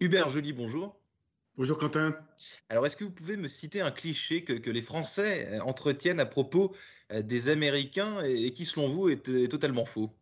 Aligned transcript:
Hubert 0.00 0.28
Joly, 0.28 0.52
bonjour. 0.52 0.96
Bonjour 1.56 1.76
Quentin. 1.76 2.14
Alors, 2.68 2.86
est-ce 2.86 2.96
que 2.96 3.02
vous 3.02 3.10
pouvez 3.10 3.36
me 3.36 3.48
citer 3.48 3.80
un 3.80 3.90
cliché 3.90 4.44
que, 4.44 4.52
que 4.52 4.70
les 4.70 4.82
Français 4.82 5.48
euh, 5.50 5.60
entretiennent 5.60 6.20
à 6.20 6.26
propos 6.26 6.72
euh, 7.10 7.20
des 7.20 7.48
Américains 7.48 8.24
et, 8.24 8.46
et 8.46 8.52
qui, 8.52 8.64
selon 8.64 8.88
vous, 8.88 9.08
est, 9.08 9.28
est 9.28 9.48
totalement 9.48 9.84
faux? 9.84 10.12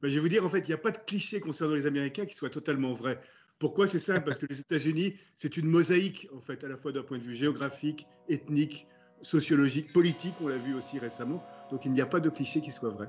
Ben, 0.00 0.08
je 0.08 0.14
vais 0.14 0.20
vous 0.20 0.28
dire, 0.28 0.46
en 0.46 0.48
fait, 0.48 0.60
il 0.60 0.68
n'y 0.68 0.74
a 0.74 0.78
pas 0.78 0.92
de 0.92 0.98
cliché 0.98 1.40
concernant 1.40 1.74
les 1.74 1.86
Américains 1.86 2.24
qui 2.24 2.36
soit 2.36 2.50
totalement 2.50 2.94
vrai. 2.94 3.20
Pourquoi? 3.58 3.88
C'est 3.88 3.98
simple, 3.98 4.26
parce 4.26 4.38
que 4.38 4.46
les 4.46 4.60
États-Unis, 4.60 5.16
c'est 5.34 5.56
une 5.56 5.66
mosaïque, 5.66 6.28
en 6.32 6.40
fait, 6.40 6.62
à 6.62 6.68
la 6.68 6.76
fois 6.76 6.92
d'un 6.92 7.02
point 7.02 7.18
de 7.18 7.24
vue 7.24 7.34
géographique, 7.34 8.06
ethnique, 8.28 8.86
sociologique, 9.22 9.92
politique, 9.92 10.34
on 10.40 10.46
l'a 10.46 10.58
vu 10.58 10.74
aussi 10.74 11.00
récemment. 11.00 11.44
Donc, 11.72 11.84
il 11.84 11.90
n'y 11.90 12.00
a 12.00 12.06
pas 12.06 12.20
de 12.20 12.30
cliché 12.30 12.60
qui 12.60 12.70
soit 12.70 12.90
vrai. 12.90 13.08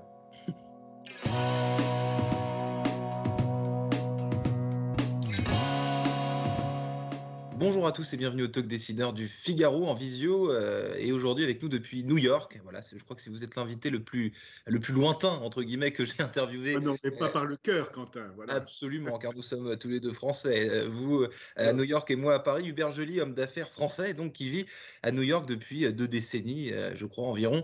Bonjour 7.59 7.87
à 7.87 7.91
tous 7.91 8.13
et 8.13 8.17
bienvenue 8.17 8.43
au 8.43 8.47
Talk 8.47 8.67
Décideur 8.67 9.13
du 9.13 9.27
Figaro 9.27 9.87
en 9.87 9.95
visio 9.95 10.51
euh, 10.51 10.93
et 10.99 11.11
aujourd'hui 11.11 11.43
avec 11.43 11.59
nous 11.63 11.69
depuis 11.69 12.03
New 12.03 12.19
York. 12.19 12.59
Voilà, 12.61 12.81
je 12.95 13.03
crois 13.03 13.15
que 13.15 13.21
si 13.23 13.31
vous 13.31 13.43
êtes 13.43 13.55
l'invité 13.55 13.89
le 13.89 13.99
plus, 13.99 14.31
le 14.67 14.79
plus 14.79 14.93
lointain 14.93 15.29
entre 15.29 15.63
guillemets 15.63 15.91
que 15.91 16.05
j'ai 16.05 16.13
interviewé. 16.19 16.75
Ah 16.77 16.81
non, 16.81 16.95
mais 17.03 17.09
pas 17.09 17.25
Euh, 17.25 17.29
par 17.29 17.45
le 17.45 17.57
cœur, 17.57 17.91
Quentin. 17.91 18.31
Voilà. 18.35 18.53
Absolument, 18.53 19.17
car 19.17 19.33
nous 19.33 19.41
sommes 19.41 19.75
tous 19.75 19.87
les 19.87 19.99
deux 19.99 20.13
français. 20.13 20.69
Euh, 20.69 20.87
Vous 20.87 21.25
à 21.55 21.73
New 21.73 21.83
York 21.83 22.11
et 22.11 22.15
moi 22.15 22.35
à 22.35 22.39
Paris. 22.39 22.67
Hubert 22.67 22.91
Joly, 22.91 23.21
homme 23.21 23.33
d'affaires 23.33 23.69
français, 23.69 24.13
donc 24.13 24.33
qui 24.33 24.51
vit 24.51 24.67
à 25.01 25.11
New 25.11 25.23
York 25.23 25.49
depuis 25.49 25.91
deux 25.91 26.07
décennies, 26.07 26.71
je 26.93 27.05
crois 27.07 27.25
environ. 27.25 27.63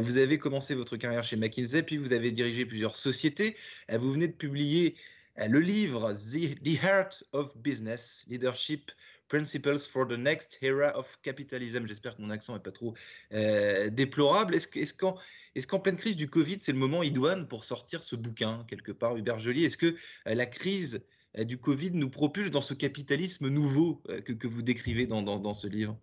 Vous 0.00 0.16
avez 0.16 0.38
commencé 0.38 0.74
votre 0.74 0.96
carrière 0.96 1.22
chez 1.22 1.36
McKinsey, 1.36 1.82
puis 1.82 1.98
vous 1.98 2.14
avez 2.14 2.30
dirigé 2.30 2.64
plusieurs 2.64 2.96
sociétés. 2.96 3.56
Vous 3.92 4.10
venez 4.10 4.28
de 4.28 4.32
publier 4.32 4.96
le 5.36 5.58
livre 5.58 6.12
The, 6.12 6.62
The 6.62 6.82
Heart 6.82 7.24
of 7.32 7.56
Business, 7.58 8.24
Leadership 8.28 8.92
Principles 9.34 9.88
for 9.90 10.06
the 10.06 10.12
Next 10.12 10.58
Era 10.62 10.96
of 10.96 11.18
Capitalism. 11.22 11.86
J'espère 11.88 12.14
que 12.14 12.22
mon 12.22 12.30
accent 12.30 12.54
n'est 12.54 12.62
pas 12.62 12.70
trop 12.70 12.94
euh, 13.32 13.90
déplorable. 13.90 14.54
Est-ce 14.54 14.68
que- 14.68 14.78
est-ce 14.78 15.66
qu'en 15.66 15.80
pleine 15.80 15.96
crise 15.96 16.14
du 16.14 16.30
Covid, 16.30 16.58
c'est 16.60 16.70
le 16.70 16.78
moment 16.78 17.02
idoine 17.02 17.48
pour 17.48 17.64
sortir 17.64 18.04
ce 18.04 18.14
bouquin, 18.14 18.64
quelque 18.68 18.92
part, 18.92 19.16
Hubert 19.16 19.40
Joly? 19.40 19.64
Est-ce 19.64 19.76
que 19.76 19.86
euh, 20.28 20.34
la 20.36 20.46
crise 20.46 21.02
euh, 21.36 21.42
du 21.42 21.58
Covid 21.58 21.90
nous 21.94 22.10
propulse 22.10 22.52
dans 22.52 22.60
ce 22.60 22.74
capitalisme 22.74 23.48
nouveau 23.48 24.04
que, 24.24 24.46
vous 24.46 24.62
décrivez 24.62 25.08
dans, 25.08 25.52
ce 25.52 25.66
livre? 25.66 25.98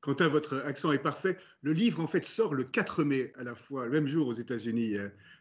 Quentin, 0.00 0.28
votre 0.28 0.58
accent 0.64 0.92
est 0.92 1.02
parfait. 1.02 1.36
Le 1.62 1.72
livre, 1.72 2.00
en 2.00 2.06
fait, 2.06 2.24
sort 2.24 2.54
le 2.54 2.62
4 2.62 3.02
mai 3.02 3.32
à 3.34 3.42
la 3.42 3.56
fois, 3.56 3.86
le 3.86 3.90
même 3.90 4.06
jour 4.06 4.28
aux 4.28 4.34
États-Unis 4.34 4.94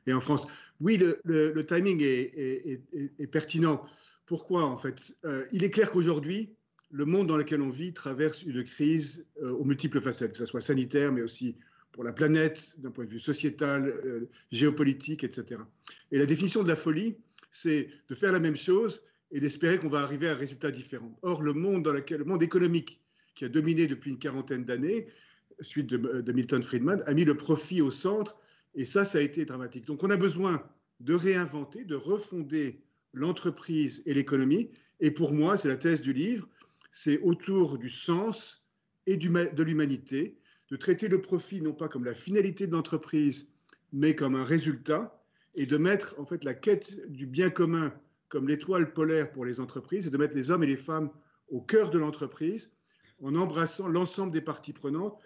et 0.08 0.14
en 0.14 0.22
France. 0.22 0.48
Oui, 0.80 0.98
le, 0.98 1.62
timing 1.62 2.02
est, 2.02 2.82
est- 3.20 3.28
pertinent. 3.28 3.84
Pourquoi, 4.26 4.66
en 4.66 4.80
fait? 4.80 5.16
Il 5.52 5.64
est 5.64 5.70
clair 5.70 5.92
qu'aujourd'hui, 5.92 6.56
le 6.96 7.04
monde 7.04 7.28
dans 7.28 7.36
lequel 7.36 7.62
on 7.62 7.70
vit 7.70 7.94
traverse 7.94 8.42
une 8.44 8.64
crise 8.64 9.28
euh, 9.44 9.52
aux 9.52 9.66
multiples 9.66 10.00
facettes, 10.00 10.32
que 10.32 10.38
ce 10.38 10.46
soit 10.46 10.62
sanitaire, 10.62 11.12
mais 11.12 11.22
aussi 11.22 11.58
pour 11.92 12.06
la 12.06 12.14
planète, 12.14 12.74
d'un 12.78 12.90
point 12.90 13.04
de 13.04 13.10
vue 13.10 13.20
sociétal, 13.20 13.88
euh, 13.88 14.30
géopolitique, 14.52 15.26
etc. 15.26 15.62
Et 16.12 16.18
la 16.18 16.26
définition 16.26 16.64
de 16.64 16.70
la 16.70 16.78
folie, 16.78 17.18
c'est 17.52 17.90
de 18.08 18.16
faire 18.16 18.32
la 18.32 18.40
même 18.40 18.56
chose 18.56 19.02
et 19.32 19.42
d'espérer 19.42 19.78
qu'on 19.78 19.90
va 19.90 20.00
arriver 20.00 20.30
à 20.30 20.32
un 20.32 20.36
résultat 20.36 20.72
différent. 20.72 21.20
Or, 21.22 21.42
le 21.42 21.52
monde 21.52 21.84
dans 21.84 21.92
lequel, 21.92 22.20
le 22.20 22.26
monde 22.26 22.44
économique 22.44 23.02
qui 23.36 23.44
a 23.44 23.50
dominé 23.50 23.88
depuis 23.88 24.12
une 24.12 24.20
quarantaine 24.20 24.64
d'années, 24.64 25.08
suite 25.60 25.88
de, 25.88 26.22
de 26.22 26.32
Milton 26.32 26.64
Friedman, 26.64 27.04
a 27.08 27.14
mis 27.14 27.26
le 27.26 27.36
profit 27.36 27.82
au 27.82 27.92
centre, 27.92 28.38
et 28.74 28.86
ça, 28.86 29.04
ça 29.04 29.18
a 29.18 29.22
été 29.22 29.44
dramatique. 29.44 29.86
Donc 29.86 30.02
on 30.04 30.10
a 30.10 30.18
besoin 30.18 30.64
de 31.02 31.14
réinventer, 31.14 31.84
de 31.84 31.96
refonder 31.96 32.80
l'entreprise 33.12 34.02
et 34.06 34.14
l'économie, 34.14 34.70
et 35.02 35.12
pour 35.12 35.34
moi, 35.34 35.58
c'est 35.58 35.68
la 35.68 35.76
thèse 35.76 36.00
du 36.00 36.14
livre, 36.14 36.48
c'est 36.96 37.20
autour 37.20 37.78
du 37.78 37.90
sens 37.90 38.66
et 39.06 39.18
de 39.18 39.64
l'humanité, 39.64 40.40
de 40.72 40.78
traiter 40.78 41.10
le 41.10 41.22
profit 41.22 41.62
non 41.62 41.74
pas 41.74 41.90
comme 41.90 42.06
la 42.06 42.16
finalité 42.16 42.68
de 42.68 42.72
l'entreprise, 42.72 43.50
mais 43.92 44.16
comme 44.16 44.34
un 44.34 44.46
résultat, 44.46 45.22
et 45.56 45.66
de 45.66 45.76
mettre 45.76 46.16
en 46.20 46.26
fait 46.26 46.46
la 46.46 46.54
quête 46.54 47.06
du 47.12 47.28
bien 47.28 47.50
commun 47.50 47.94
comme 48.30 48.48
l'étoile 48.48 48.94
polaire 48.94 49.30
pour 49.34 49.44
les 49.44 49.60
entreprises, 49.60 50.08
et 50.08 50.10
de 50.10 50.18
mettre 50.18 50.38
les 50.38 50.52
hommes 50.52 50.64
et 50.64 50.68
les 50.68 50.78
femmes 50.78 51.10
au 51.50 51.60
cœur 51.60 51.90
de 51.90 52.00
l'entreprise, 52.00 52.72
en 53.22 53.36
embrassant 53.36 53.90
l'ensemble 53.90 54.32
des 54.32 54.42
parties 54.42 54.74
prenantes, 54.74 55.20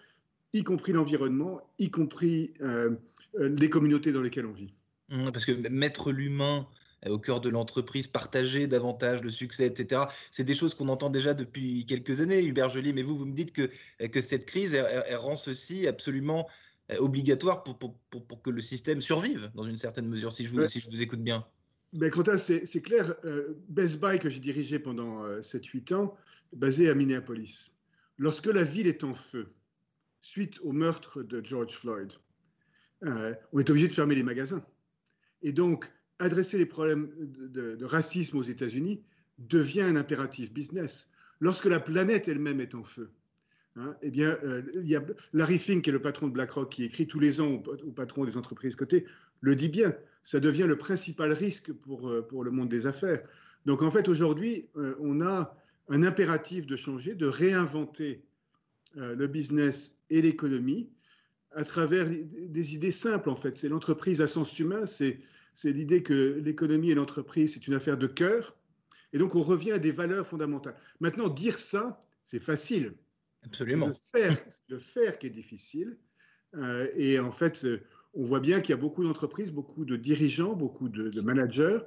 y 0.52 0.64
compris 0.64 0.92
l'environnement, 0.92 1.62
y 1.78 1.88
compris 1.88 2.52
euh, 2.62 2.96
euh, 3.38 3.48
les 3.48 3.70
communautés 3.70 4.10
dans 4.10 4.22
lesquelles 4.22 4.46
on 4.46 4.52
vit. 4.52 4.74
Mmh, 5.08 5.30
Parce 5.30 5.44
que 5.44 5.52
mettre 5.68 6.10
l'humain 6.10 6.66
au 7.08 7.18
cœur 7.18 7.40
de 7.40 7.48
l'entreprise, 7.48 8.06
partager 8.06 8.66
davantage 8.66 9.22
le 9.22 9.30
succès, 9.30 9.66
etc., 9.66 10.02
c'est 10.30 10.44
des 10.44 10.54
choses 10.54 10.74
qu'on 10.74 10.88
entend 10.88 11.10
déjà 11.10 11.34
depuis 11.34 11.86
quelques 11.86 12.20
années, 12.20 12.42
Hubert 12.44 12.68
Joly, 12.68 12.92
mais 12.92 13.02
vous, 13.02 13.16
vous 13.16 13.26
me 13.26 13.34
dites 13.34 13.52
que, 13.52 13.70
que 14.06 14.20
cette 14.20 14.44
crise, 14.46 14.74
elle, 14.74 15.04
elle 15.06 15.16
rend 15.16 15.36
ceci 15.36 15.86
absolument 15.86 16.46
euh, 16.90 16.96
obligatoire 16.98 17.62
pour, 17.62 17.78
pour, 17.78 17.96
pour, 18.10 18.26
pour, 18.26 18.42
que 18.42 18.50
le 18.50 18.60
système 18.60 19.00
survive, 19.00 19.50
dans 19.54 19.64
une 19.64 19.78
certaine 19.78 20.08
mesure, 20.08 20.32
si 20.32 20.44
je 20.44 20.50
vous, 20.50 20.58
ouais. 20.58 20.68
si 20.68 20.80
je 20.80 20.88
vous 20.90 21.00
écoute 21.00 21.22
bien. 21.22 21.46
Ben, 21.92 22.10
Quentin, 22.10 22.36
c'est 22.36 22.82
clair. 22.82 23.16
Euh, 23.24 23.54
Best 23.68 24.00
Buy, 24.00 24.18
que 24.18 24.28
j'ai 24.28 24.38
dirigé 24.38 24.78
pendant 24.78 25.24
euh, 25.24 25.40
7-8 25.40 25.94
ans, 25.94 26.16
basé 26.52 26.88
à 26.88 26.94
Minneapolis. 26.94 27.72
Lorsque 28.16 28.46
la 28.46 28.62
ville 28.62 28.86
est 28.86 29.02
en 29.02 29.14
feu, 29.14 29.52
suite 30.20 30.60
au 30.60 30.72
meurtre 30.72 31.22
de 31.22 31.44
George 31.44 31.74
Floyd, 31.74 32.12
euh, 33.04 33.34
on 33.52 33.58
est 33.58 33.70
obligé 33.70 33.88
de 33.88 33.94
fermer 33.94 34.14
les 34.14 34.22
magasins. 34.22 34.64
Et 35.42 35.52
donc, 35.52 35.90
adresser 36.20 36.58
les 36.58 36.66
problèmes 36.66 37.10
de, 37.18 37.84
racisme 37.84 38.36
aux 38.36 38.42
États-Unis 38.42 39.02
devient 39.38 39.82
un 39.82 39.96
impératif 39.96 40.52
business. 40.52 41.08
Lorsque 41.40 41.64
la 41.64 41.80
planète 41.80 42.28
elle-même 42.28 42.60
est 42.60 42.74
en 42.74 42.84
feu, 42.84 43.10
hein, 43.76 43.96
eh 44.02 44.10
bien, 44.10 44.36
euh, 44.44 44.62
Larry 45.32 45.58
Fink, 45.58 45.84
qui 45.84 45.90
est 45.90 45.92
le 45.92 46.02
patron 46.02 46.28
de 46.28 46.32
BlackRock, 46.32 46.70
qui 46.70 46.84
écrit 46.84 47.06
tous 47.06 47.18
les 47.18 47.40
ans 47.40 47.48
au, 47.48 47.86
au 47.86 47.92
patron 47.92 48.24
des 48.24 48.36
entreprises 48.36 48.76
cotées, 48.76 49.06
le 49.40 49.56
dit 49.56 49.70
bien. 49.70 49.94
Ça 50.22 50.38
devient 50.38 50.66
le 50.68 50.76
principal 50.76 51.32
risque 51.32 51.72
pour, 51.72 52.08
euh, 52.08 52.20
pour 52.20 52.44
le 52.44 52.50
monde 52.50 52.68
des 52.68 52.86
affaires. 52.86 53.22
Donc, 53.64 53.82
en 53.82 53.90
fait, 53.90 54.08
aujourd'hui, 54.08 54.68
euh, 54.76 54.94
on 55.00 55.22
a 55.22 55.56
un 55.88 56.02
impératif 56.02 56.66
de 56.66 56.76
changer, 56.76 57.14
de 57.14 57.26
réinventer 57.26 58.22
le 58.94 59.28
business 59.28 59.96
et 60.08 60.20
l'économie 60.20 60.90
à 61.52 61.64
travers 61.64 62.08
des 62.08 62.74
idées 62.74 62.90
simples, 62.90 63.30
en 63.30 63.36
fait. 63.36 63.56
C'est 63.56 63.68
l'entreprise 63.68 64.20
à 64.20 64.26
sens 64.26 64.58
humain, 64.58 64.86
c'est 64.86 65.20
l'idée 65.64 66.02
que 66.02 66.40
l'économie 66.42 66.90
et 66.90 66.94
l'entreprise, 66.94 67.54
c'est 67.54 67.66
une 67.66 67.74
affaire 67.74 67.98
de 67.98 68.06
cœur. 68.06 68.56
Et 69.12 69.18
donc, 69.18 69.34
on 69.34 69.42
revient 69.42 69.72
à 69.72 69.78
des 69.78 69.92
valeurs 69.92 70.26
fondamentales. 70.26 70.76
Maintenant, 71.00 71.28
dire 71.28 71.58
ça, 71.58 72.04
c'est 72.24 72.42
facile. 72.42 72.94
Absolument. 73.42 73.88
Le 73.88 73.92
faire, 73.92 74.38
le 74.68 74.78
faire 74.78 75.18
qui 75.18 75.26
est 75.26 75.30
difficile. 75.30 75.98
Euh, 76.54 76.88
et 76.96 77.18
en 77.18 77.32
fait, 77.32 77.66
on 78.14 78.26
voit 78.26 78.40
bien 78.40 78.60
qu'il 78.60 78.70
y 78.70 78.78
a 78.78 78.80
beaucoup 78.80 79.04
d'entreprises, 79.04 79.52
beaucoup 79.52 79.84
de 79.84 79.96
dirigeants, 79.96 80.54
beaucoup 80.54 80.88
de, 80.88 81.08
de, 81.08 81.20
managers 81.20 81.78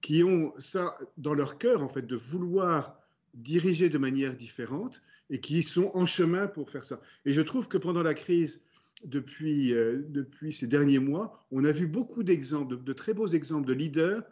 qui 0.00 0.22
ont 0.24 0.52
ça 0.58 0.96
dans 1.16 1.34
leur 1.34 1.58
cœur, 1.58 1.82
en 1.82 1.88
fait, 1.88 2.06
de 2.06 2.16
vouloir 2.16 2.98
diriger 3.34 3.88
de 3.88 3.98
manière 3.98 4.36
différente 4.36 5.02
et 5.30 5.40
qui 5.40 5.62
sont 5.62 5.90
en 5.94 6.06
chemin 6.06 6.46
pour 6.46 6.70
faire 6.70 6.84
ça. 6.84 7.00
Et 7.24 7.32
je 7.32 7.40
trouve 7.40 7.68
que 7.68 7.78
pendant 7.78 8.02
la 8.02 8.14
crise, 8.14 8.62
depuis, 9.04 9.74
euh, 9.74 10.02
depuis 10.08 10.52
ces 10.52 10.66
derniers 10.66 10.98
mois, 10.98 11.44
on 11.50 11.64
a 11.64 11.72
vu 11.72 11.86
beaucoup 11.86 12.22
d'exemples, 12.22 12.76
de, 12.76 12.82
de, 12.82 12.92
très 12.92 13.14
beaux 13.14 13.26
exemples 13.26 13.66
de 13.66 13.72
leaders 13.72 14.22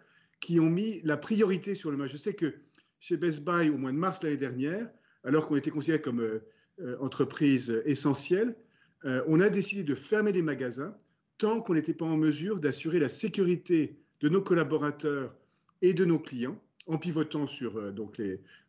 qui 0.40 0.60
ont 0.60 0.70
mis 0.70 1.00
la 1.02 1.16
priorité 1.16 1.74
sur 1.74 1.90
le 1.90 1.96
match. 1.96 2.12
Je 2.12 2.16
sais 2.16 2.34
que 2.34 2.54
chez 2.98 3.16
Best 3.16 3.44
Buy, 3.44 3.70
au 3.70 3.78
mois 3.78 3.92
de 3.92 3.96
mars 3.96 4.22
l'année 4.22 4.36
dernière, 4.36 4.88
alors 5.24 5.46
qu'on 5.46 5.56
était 5.56 5.70
considéré 5.70 6.00
comme 6.00 6.20
euh, 6.20 6.40
euh, 6.80 6.96
entreprise 7.00 7.82
essentielle, 7.84 8.56
euh, 9.04 9.22
on 9.26 9.40
a 9.40 9.48
décidé 9.48 9.82
de 9.82 9.94
fermer 9.94 10.32
les 10.32 10.42
magasins 10.42 10.94
tant 11.38 11.62
qu'on 11.62 11.74
n'était 11.74 11.94
pas 11.94 12.04
en 12.04 12.16
mesure 12.16 12.60
d'assurer 12.60 12.98
la 12.98 13.08
sécurité 13.08 13.98
de 14.20 14.28
nos 14.28 14.42
collaborateurs 14.42 15.34
et 15.80 15.94
de 15.94 16.04
nos 16.04 16.18
clients 16.18 16.60
en 16.86 16.98
pivotant 16.98 17.46
sur 17.46 17.76
euh, 17.76 17.90
donc 17.92 18.20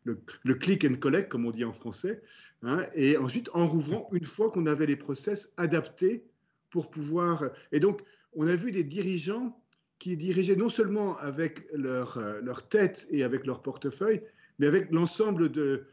le, 0.04 0.54
click 0.54 0.84
and 0.84 0.94
collect, 0.96 1.28
comme 1.30 1.46
on 1.46 1.50
dit 1.50 1.64
en 1.64 1.72
français, 1.72 2.22
hein, 2.62 2.84
et 2.94 3.16
ensuite 3.16 3.48
en 3.52 3.66
rouvrant 3.66 4.08
une 4.12 4.24
fois 4.24 4.50
qu'on 4.50 4.66
avait 4.66 4.86
les 4.86 4.96
process 4.96 5.52
adaptés 5.56 6.24
pour 6.70 6.90
pouvoir. 6.90 7.50
Et 7.72 7.80
donc, 7.80 8.02
on 8.34 8.46
a 8.46 8.56
vu 8.56 8.72
des 8.72 8.84
dirigeants 8.84 9.58
qui 9.98 10.16
dirigeaient 10.16 10.56
non 10.56 10.68
seulement 10.68 11.16
avec 11.18 11.66
leur, 11.72 12.18
euh, 12.18 12.40
leur 12.42 12.68
tête 12.68 13.06
et 13.10 13.22
avec 13.22 13.46
leur 13.46 13.62
portefeuille, 13.62 14.22
mais 14.58 14.66
avec 14.66 14.90
l'ensemble 14.90 15.50
de, 15.50 15.86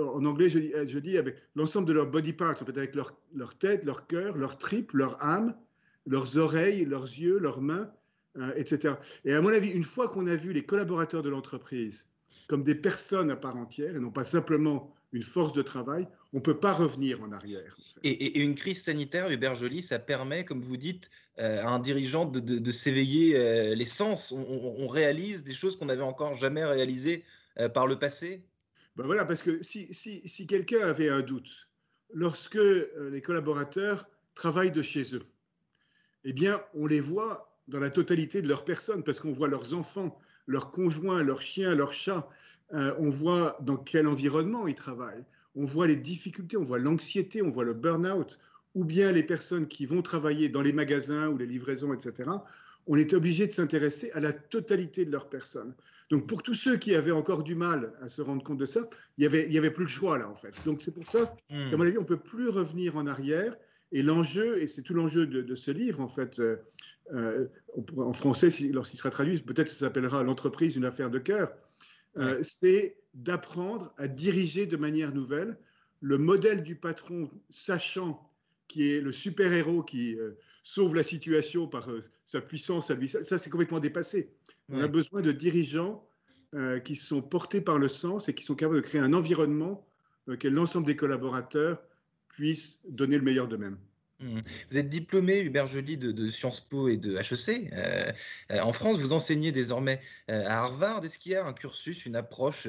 en 0.00 0.24
anglais, 0.24 0.50
je 0.50 0.58
dis, 0.58 0.72
je 0.86 0.98
dis 0.98 1.16
avec 1.16 1.36
l'ensemble 1.54 1.86
de 1.86 1.92
leurs 1.92 2.10
body 2.10 2.32
parts, 2.32 2.60
en 2.60 2.66
fait, 2.66 2.76
avec 2.76 2.94
leur, 2.94 3.16
leur 3.34 3.56
tête, 3.56 3.84
leur 3.84 4.06
cœur, 4.06 4.36
leur 4.36 4.58
tripes, 4.58 4.92
leur 4.92 5.22
âme, 5.22 5.54
leurs 6.06 6.36
oreilles, 6.36 6.84
leurs 6.84 7.04
yeux, 7.04 7.38
leurs 7.38 7.60
mains, 7.60 7.90
euh, 8.36 8.52
etc. 8.56 8.94
Et 9.24 9.34
à 9.34 9.40
mon 9.40 9.50
avis, 9.50 9.70
une 9.70 9.84
fois 9.84 10.08
qu'on 10.08 10.26
a 10.26 10.36
vu 10.36 10.52
les 10.52 10.64
collaborateurs 10.64 11.22
de 11.22 11.28
l'entreprise 11.28 12.06
comme 12.48 12.64
des 12.64 12.74
personnes 12.74 13.30
à 13.30 13.36
part 13.36 13.56
entière 13.56 13.96
et 13.96 14.00
non 14.00 14.10
pas 14.10 14.24
simplement 14.24 14.94
une 15.12 15.22
force 15.22 15.52
de 15.52 15.62
travail, 15.62 16.08
on 16.32 16.38
ne 16.38 16.42
peut 16.42 16.58
pas 16.58 16.72
revenir 16.72 17.22
en 17.22 17.32
arrière. 17.32 17.76
Et, 18.02 18.40
une 18.40 18.54
crise 18.54 18.82
sanitaire, 18.82 19.30
Hubert 19.30 19.54
Joly, 19.54 19.82
ça 19.82 19.98
permet, 19.98 20.44
comme 20.44 20.60
vous 20.60 20.76
dites, 20.76 21.10
euh, 21.38 21.62
à 21.62 21.68
un 21.68 21.78
dirigeant 21.78 22.24
de, 22.24 22.72
s'éveiller 22.72 23.36
euh, 23.36 23.74
les 23.74 23.86
sens. 23.86 24.32
On, 24.32 24.88
réalise 24.88 25.44
des 25.44 25.54
choses 25.54 25.76
qu'on 25.76 25.86
n'avait 25.86 26.02
encore 26.02 26.36
jamais 26.36 26.64
réalisées 26.64 27.24
euh, 27.58 27.68
par 27.68 27.86
le 27.86 27.98
passé? 27.98 28.42
Ben 28.96 29.04
Voilà, 29.04 29.24
parce 29.24 29.42
que 29.42 29.62
si, 29.62 29.92
si, 29.94 30.26
si 30.28 30.46
quelqu'un 30.46 30.80
avait 30.80 31.10
un 31.10 31.20
doute, 31.20 31.68
lorsque 32.12 32.58
les 33.10 33.22
collaborateurs 33.22 34.08
travaillent 34.34 34.72
de 34.72 34.82
chez 34.82 35.14
eux, 35.14 35.26
eh 36.24 36.32
bien, 36.32 36.62
on 36.74 36.86
les 36.86 37.00
voit 37.00 37.51
dans 37.68 37.80
la 37.80 37.90
totalité 37.90 38.42
de 38.42 38.48
leur 38.48 38.64
personne, 38.64 39.02
parce 39.02 39.20
qu'on 39.20 39.32
voit 39.32 39.48
leurs 39.48 39.74
enfants, 39.74 40.18
leurs 40.46 40.70
conjoints, 40.70 41.22
leurs 41.22 41.42
chiens, 41.42 41.74
leurs 41.74 41.92
chats, 41.92 42.28
on 42.70 43.10
voit 43.10 43.58
dans 43.60 43.76
quel 43.76 44.06
environnement 44.06 44.66
ils 44.66 44.74
travaillent 44.74 45.24
on 45.54 45.64
voit 45.64 45.86
les 45.86 45.96
difficultés, 45.96 46.56
on 46.56 46.64
voit 46.64 46.78
l'anxiété, 46.78 47.42
on 47.42 47.50
voit 47.50 47.64
le 47.64 47.74
burn-out, 47.74 48.38
ou 48.74 48.84
bien 48.84 49.12
les 49.12 49.22
personnes 49.22 49.68
qui 49.68 49.86
vont 49.86 50.02
travailler 50.02 50.48
dans 50.48 50.62
les 50.62 50.72
magasins 50.72 51.28
ou 51.28 51.36
les 51.36 51.46
livraisons, 51.46 51.92
etc. 51.92 52.30
On 52.86 52.96
est 52.96 53.12
obligé 53.12 53.46
de 53.46 53.52
s'intéresser 53.52 54.10
à 54.12 54.20
la 54.20 54.32
totalité 54.32 55.04
de 55.04 55.12
leur 55.12 55.28
personne. 55.28 55.74
Donc 56.10 56.26
pour 56.26 56.42
tous 56.42 56.54
ceux 56.54 56.76
qui 56.76 56.94
avaient 56.94 57.12
encore 57.12 57.42
du 57.42 57.54
mal 57.54 57.92
à 58.00 58.08
se 58.08 58.22
rendre 58.22 58.42
compte 58.42 58.58
de 58.58 58.66
ça, 58.66 58.80
il 59.16 59.20
n'y 59.20 59.26
avait, 59.26 59.50
y 59.50 59.58
avait 59.58 59.70
plus 59.70 59.84
le 59.84 59.90
choix 59.90 60.18
là 60.18 60.28
en 60.28 60.34
fait. 60.34 60.54
Donc 60.64 60.82
c'est 60.82 60.90
pour 60.90 61.06
ça 61.06 61.34
hmm. 61.50 61.70
qu'à 61.70 61.76
mon 61.76 61.84
avis, 61.84 61.98
on 61.98 62.02
ne 62.02 62.06
peut 62.06 62.18
plus 62.18 62.48
revenir 62.48 62.96
en 62.96 63.06
arrière. 63.06 63.56
Et 63.92 64.02
l'enjeu, 64.02 64.60
et 64.60 64.66
c'est 64.66 64.82
tout 64.82 64.94
l'enjeu 64.94 65.26
de, 65.26 65.54
ce 65.54 65.70
livre 65.70 66.00
en 66.00 66.08
fait, 66.08 66.40
euh, 66.40 66.56
euh, 67.12 67.48
en 67.96 68.12
français, 68.12 68.48
lorsqu'il 68.72 68.98
sera 68.98 69.10
traduit, 69.10 69.38
peut-être 69.40 69.68
ça 69.68 69.80
s'appellera 69.80 70.22
L'entreprise, 70.22 70.76
une 70.76 70.84
affaire 70.84 71.10
de 71.10 71.18
cœur, 71.18 71.52
euh, 72.16 72.42
c'est 72.42 72.96
d'apprendre 73.14 73.92
à 73.98 74.08
diriger 74.08 74.66
de 74.66 74.76
manière 74.76 75.12
nouvelle. 75.12 75.58
Le 76.00 76.16
modèle 76.18 76.62
du 76.62 76.74
patron 76.76 77.30
sachant 77.50 78.28
qui 78.68 78.90
est 78.92 79.00
le 79.00 79.12
super-héros 79.12 79.82
qui 79.82 80.16
euh, 80.16 80.32
sauve 80.62 80.94
la 80.94 81.02
situation 81.02 81.68
par 81.68 81.88
sa 82.24 82.40
puissance, 82.40 82.90
à 82.90 82.94
lui, 82.94 83.08
ça, 83.08 83.38
c'est 83.38 83.50
complètement 83.50 83.80
dépassé. 83.80 84.32
On 84.70 84.80
a 84.80 84.88
besoin 84.88 85.20
de 85.20 85.32
dirigeants 85.32 86.08
qui 86.84 86.96
sont 86.96 87.22
portés 87.22 87.60
par 87.60 87.78
le 87.78 87.88
sens 87.88 88.28
et 88.28 88.34
qui 88.34 88.44
sont 88.44 88.54
capables 88.54 88.76
de 88.76 88.86
créer 88.86 89.00
un 89.00 89.12
environnement 89.14 89.86
lequel 90.26 90.52
l'ensemble 90.54 90.86
des 90.86 90.96
collaborateurs 90.96 91.82
puissent 92.32 92.80
donner 92.88 93.16
le 93.16 93.22
meilleur 93.22 93.46
d'eux-mêmes. 93.46 93.78
Mmh. 94.22 94.40
Vous 94.70 94.78
êtes 94.78 94.88
diplômé, 94.88 95.40
Hubert 95.40 95.66
Joly, 95.66 95.96
de, 95.96 96.30
Sciences 96.30 96.60
Po 96.60 96.88
et 96.88 96.96
de 96.96 97.16
HEC. 97.16 97.72
Euh, 97.72 98.12
euh, 98.52 98.60
en 98.60 98.72
France, 98.72 98.98
vous 98.98 99.12
enseignez 99.12 99.52
désormais 99.52 100.00
euh, 100.30 100.44
à 100.46 100.60
Harvard. 100.60 101.04
Est-ce 101.04 101.18
qu'il 101.18 101.32
y 101.32 101.34
a 101.34 101.44
un 101.44 101.52
cursus, 101.52 102.06
une 102.06 102.16
approche, 102.16 102.68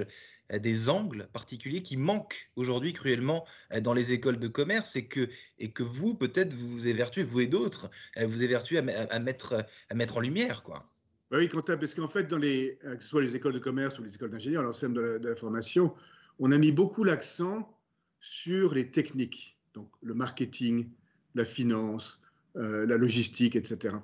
des 0.51 0.89
angles 0.89 1.27
particuliers 1.33 1.81
qui 1.81 1.97
manquent 1.97 2.51
aujourd'hui 2.57 2.93
cruellement 2.93 3.43
dans 3.81 3.93
les 3.93 4.11
écoles 4.11 4.37
de 4.37 4.47
commerce 4.47 4.95
et 4.95 5.07
que, 5.07 5.27
et 5.57 5.71
que 5.71 5.81
vous, 5.81 6.15
peut-être, 6.15 6.53
vous 6.53 6.67
vous 6.67 6.87
évertuez, 6.87 7.23
vous 7.23 7.39
et 7.39 7.47
d'autres, 7.47 7.89
vous 8.21 8.43
évertuez 8.43 8.77
à, 8.77 8.83
à, 9.09 9.19
mettre, 9.19 9.65
à 9.89 9.95
mettre 9.95 10.17
en 10.17 10.19
lumière 10.19 10.61
quoi? 10.61 10.85
Bah 11.31 11.37
oui, 11.39 11.49
Quentin, 11.49 11.77
parce 11.77 11.95
qu'en 11.95 12.09
fait, 12.09 12.25
dans 12.25 12.37
les, 12.37 12.77
que 12.83 13.01
ce 13.01 13.07
soit 13.07 13.23
les 13.23 13.35
écoles 13.35 13.53
de 13.53 13.59
commerce 13.59 13.97
ou 13.97 14.03
les 14.03 14.13
écoles 14.13 14.29
d'ingénieurs, 14.29 14.61
l'ensemble 14.61 14.95
de, 14.95 15.17
de 15.17 15.29
la 15.29 15.35
formation, 15.35 15.95
on 16.37 16.51
a 16.51 16.57
mis 16.57 16.73
beaucoup 16.73 17.03
l'accent 17.03 17.73
sur 18.23 18.73
les 18.73 18.89
techniques, 18.89 19.57
donc 19.73 19.89
le 20.01 20.13
marketing, 20.13 20.87
la 21.35 21.43
finance, 21.43 22.21
euh, 22.55 22.87
la 22.87 22.95
logistique, 22.95 23.57
etc. 23.57 23.97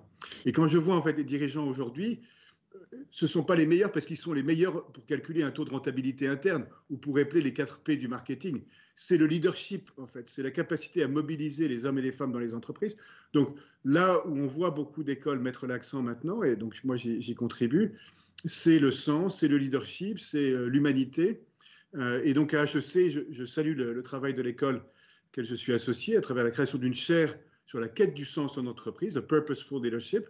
Et 0.46 0.52
quand 0.52 0.68
je 0.68 0.78
vois 0.78 0.98
en 0.98 1.02
fait 1.02 1.14
les 1.14 1.24
dirigeants 1.24 1.66
aujourd'hui, 1.66 2.20
ce 3.12 3.26
ne 3.26 3.30
sont 3.30 3.44
pas 3.46 3.56
les 3.56 3.66
meilleurs 3.66 3.94
parce 3.94 4.06
qu'ils 4.06 4.18
sont 4.18 4.34
les 4.34 4.44
meilleurs 4.44 4.86
pour 4.92 5.06
calculer 5.06 5.42
un 5.42 5.52
taux 5.52 5.64
de 5.64 5.70
rentabilité 5.70 6.28
interne 6.28 6.66
ou 6.90 6.98
pour 6.98 7.18
épeler 7.18 7.42
les 7.42 7.54
4 7.54 7.80
P 7.80 7.96
du 7.96 8.10
marketing. 8.10 8.62
C'est 8.94 9.18
le 9.18 9.26
leadership, 9.26 9.90
en 9.98 10.06
fait. 10.06 10.28
C'est 10.28 10.44
la 10.44 10.52
capacité 10.52 11.02
à 11.02 11.08
mobiliser 11.08 11.70
les 11.70 11.86
hommes 11.86 11.98
et 11.98 12.02
les 12.02 12.12
femmes 12.12 12.34
dans 12.34 12.40
les 12.40 12.54
entreprises. 12.54 12.98
Donc 13.32 13.56
là 13.86 14.22
où 14.28 14.38
on 14.38 14.48
voit 14.48 14.72
beaucoup 14.72 15.04
d'écoles 15.04 15.40
mettre 15.40 15.66
l'accent 15.66 16.02
maintenant, 16.02 16.44
et 16.44 16.58
donc 16.58 16.78
moi 16.84 16.98
j'y 16.98 17.36
contribue, 17.36 17.94
c'est 18.44 18.80
le 18.80 18.92
sens, 18.92 19.40
c'est 19.40 19.48
le 19.48 19.58
leadership, 19.58 20.20
c'est 20.20 20.52
euh, 20.52 20.66
l'humanité. 20.66 21.42
Euh, 21.96 22.22
et 22.24 22.34
donc 22.34 22.54
à 22.54 22.64
HEC, 22.64 23.10
je, 23.30 23.46
salue 23.46 23.76
le 23.76 24.04
travail 24.04 24.34
de 24.34 24.42
l'école 24.42 24.82
auquel 25.32 25.46
je 25.46 25.56
suis 25.56 25.74
associé 25.74 26.18
à 26.18 26.22
travers 26.22 26.44
la 26.44 26.52
création 26.52 26.78
d'une 26.78 26.94
chaire 26.94 27.36
sur 27.66 27.80
la 27.80 27.88
quête 27.88 28.14
du 28.14 28.26
sens 28.26 28.58
en 28.58 28.66
entreprise, 28.66 29.16
le 29.16 29.26
Purposeful 29.26 29.84
Leadership, 29.84 30.28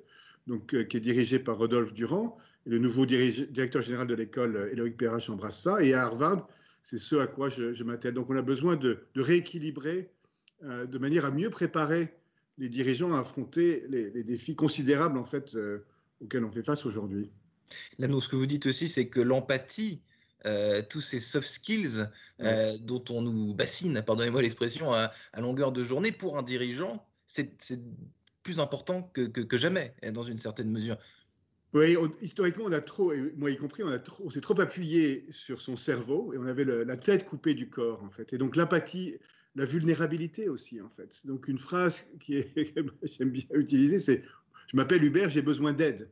donc, 0.48 0.74
euh, 0.74 0.84
qui 0.84 0.98
est 0.98 1.02
dirigé 1.02 1.40
par 1.40 1.58
Rodolphe 1.58 1.94
Durand. 1.94 2.38
Le 2.66 2.78
nouveau 2.78 3.06
directeur 3.06 3.82
général 3.82 4.08
de 4.08 4.16
l'école, 4.16 4.56
euh, 4.58 4.72
Éloïc 4.72 4.98
Perrache, 4.98 5.30
embrasse 5.30 5.62
ça. 5.62 5.82
Et 5.82 5.94
à 5.94 6.04
Harvard, 6.04 6.48
c'est 6.84 6.98
ce 6.98 7.16
à 7.16 7.28
quoi 7.28 7.50
je, 7.50 7.74
je 7.74 7.84
m'attelle. 7.84 8.14
Donc 8.14 8.30
on 8.30 8.36
a 8.36 8.42
besoin 8.42 8.76
de, 8.76 9.00
rééquilibrer 9.16 10.12
de 10.62 10.98
manière 10.98 11.24
à 11.24 11.32
mieux 11.32 11.50
préparer 11.50 12.14
les 12.58 12.68
dirigeants 12.68 13.14
à 13.14 13.20
affronter 13.20 13.86
les, 13.88 14.24
défis 14.24 14.56
considérables 14.56 15.18
en 15.18 15.24
fait, 15.24 15.58
auxquels 16.20 16.44
on 16.44 16.52
fait 16.52 16.64
face 16.64 16.86
aujourd'hui. 16.86 17.32
Là, 17.98 18.10
ce 18.20 18.28
que 18.28 18.36
vous 18.36 18.46
dites 18.46 18.66
aussi, 18.66 18.90
c'est 18.90 19.08
que 19.08 19.22
l'empathie 19.22 20.02
euh, 20.45 20.81
tous 20.88 21.01
ces 21.01 21.19
soft 21.19 21.47
skills 21.47 22.07
euh, 22.41 22.77
dont 22.80 23.03
on 23.09 23.21
nous 23.21 23.53
bassine, 23.53 24.01
pardonnez-moi 24.01 24.41
l'expression, 24.41 24.94
à, 24.94 25.12
longueur 25.38 25.71
de 25.71 25.83
journée, 25.83 26.12
pour 26.12 26.38
un 26.38 26.44
dirigeant, 26.44 27.06
c'est 27.27 27.51
plus 28.44 28.59
important 28.59 29.03
que, 29.13 29.57
jamais, 29.57 29.94
dans 30.13 30.24
une 30.24 30.39
certaine 30.39 30.71
mesure. 30.71 30.97
Oui, 31.74 31.95
historiquement, 32.21 32.65
on 32.65 32.71
a 32.71 32.81
trop, 32.81 33.13
moi 33.38 33.51
y 33.51 33.57
compris, 33.57 33.83
on, 33.83 33.91
on 34.24 34.30
s'est 34.30 34.41
trop 34.41 34.59
appuyé 34.59 35.27
sur 35.30 35.62
son 35.62 35.77
cerveau 35.77 36.33
et 36.33 36.38
on 36.38 36.47
avait 36.47 36.65
la 36.65 36.97
tête 36.97 37.25
coupée 37.25 37.53
du 37.53 37.69
corps, 37.69 38.03
en 38.03 38.09
fait. 38.09 38.33
Et 38.33 38.38
donc 38.38 38.56
l'empathie, 38.56 39.18
la 39.56 39.65
vulnérabilité 39.65 40.50
aussi, 40.50 40.81
en 40.81 40.89
fait. 40.89 41.21
Donc 41.25 41.47
une 41.47 41.59
phrase 41.59 42.06
qui 42.21 42.38
est, 42.38 42.74
j'aime 43.03 43.30
bien 43.30 43.45
utiliser, 43.51 44.00
c'est 44.00 44.24
Je 44.68 44.77
m'appelle 44.77 45.03
Hubert, 45.03 45.30
j'ai 45.30 45.41
besoin 45.41 45.74
d'aide. 45.74 46.09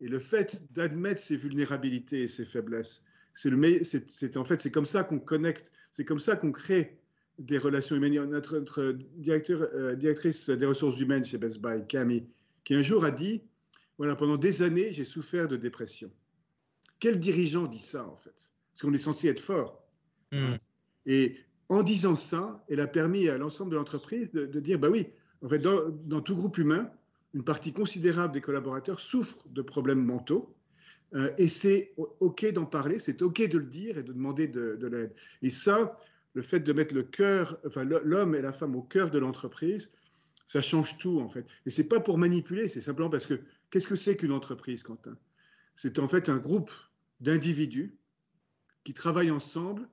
Et 0.00 0.08
le 0.08 0.18
fait 0.18 0.62
d'admettre 0.72 1.20
ses 1.20 1.36
vulnérabilités 1.36 2.22
et 2.22 2.28
ses 2.28 2.44
faiblesses, 2.44 3.02
c'est 3.34 4.36
en 4.36 4.44
fait 4.44 4.60
c'est 4.60 4.70
comme 4.70 4.86
ça 4.86 5.02
qu'on 5.04 5.18
connecte, 5.18 5.72
c'est 5.90 6.04
comme 6.04 6.20
ça 6.20 6.36
qu'on 6.36 6.52
crée 6.52 6.98
des 7.38 7.58
relations 7.58 7.96
humaines. 7.96 8.24
Notre, 8.30 8.58
notre 8.58 8.92
directeur, 9.16 9.68
euh, 9.74 9.96
directrice 9.96 10.48
des 10.48 10.66
ressources 10.66 11.00
humaines 11.00 11.24
chez 11.24 11.36
Best 11.36 11.60
Buy, 11.60 11.84
Camille, 11.86 12.26
qui 12.62 12.74
un 12.74 12.82
jour 12.82 13.04
a 13.04 13.10
dit 13.10 13.42
voilà 13.98 14.16
pendant 14.16 14.36
des 14.36 14.62
années 14.62 14.92
j'ai 14.92 15.04
souffert 15.04 15.48
de 15.48 15.56
dépression. 15.56 16.10
Quel 17.00 17.18
dirigeant 17.18 17.66
dit 17.66 17.80
ça 17.80 18.06
en 18.06 18.16
fait? 18.16 18.52
Parce 18.72 18.82
qu'on 18.82 18.94
est 18.94 18.98
censé 18.98 19.28
être 19.28 19.40
fort. 19.40 19.84
Hmm. 20.32 20.54
Et 21.06 21.36
en 21.68 21.82
disant 21.82 22.16
ça, 22.16 22.64
elle 22.68 22.80
a 22.80 22.86
permis 22.86 23.28
à 23.28 23.36
l'ensemble 23.36 23.72
de 23.72 23.76
l'entreprise 23.76 24.30
de, 24.32 24.60
dire 24.60 24.78
bah 24.78 24.88
oui, 24.90 25.08
en 25.42 25.48
fait 25.48 25.58
dans, 25.58 25.88
dans 25.88 26.20
tout 26.20 26.36
groupe 26.36 26.58
humain, 26.58 26.90
une 27.34 27.42
partie 27.42 27.72
considérable 27.72 28.32
des 28.32 28.40
collaborateurs 28.40 29.00
souffrent 29.00 29.48
de 29.48 29.60
problèmes 29.60 30.04
mentaux 30.04 30.54
euh, 31.14 31.30
et 31.38 31.48
c'est 31.48 31.92
OK 31.96 32.44
d'en 32.52 32.66
parler, 32.66 32.98
c'est 32.98 33.22
OK 33.22 33.46
de 33.46 33.58
le 33.58 33.66
dire 33.66 33.98
et 33.98 34.02
de 34.02 34.12
demander 34.12 34.48
de, 34.48 34.86
l'aide. 34.86 35.14
Et 35.42 35.50
ça, 35.50 35.96
le 36.34 36.42
fait 36.42 36.60
de 36.60 36.72
mettre 36.72 36.94
l'homme 38.04 38.34
et 38.34 38.42
la 38.42 38.52
femme 38.52 38.74
au 38.74 38.82
cœur 38.82 39.10
de 39.10 39.18
l'entreprise, 39.18 39.90
ça 40.46 40.60
change 40.60 40.98
tout 40.98 41.20
en 41.20 41.28
fait. 41.28 41.46
Et 41.66 41.70
c'est 41.70 41.88
pas 41.88 42.00
pour 42.00 42.18
manipuler, 42.18 42.68
c'est 42.68 42.80
simplement 42.80 43.10
parce 43.10 43.26
que 43.26 43.40
qu'est-ce 43.70 43.88
que 43.88 43.96
c'est 43.96 44.16
qu'une 44.16 44.32
entreprise, 44.32 44.82
Quentin? 44.82 45.16
C'est 45.76 45.98
en 45.98 46.08
fait 46.08 46.28
un 46.28 46.38
groupe 46.38 46.70
d'individus 47.20 47.94
qui 48.82 48.92
travaillent 48.92 49.30
ensemble 49.30 49.88